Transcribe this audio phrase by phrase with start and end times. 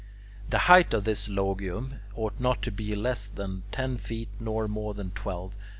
[0.49, 4.95] The height of this "logeum" ought to be not less than ten feet nor more
[4.95, 5.53] than twelve.